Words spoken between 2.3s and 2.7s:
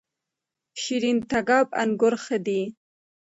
دي؟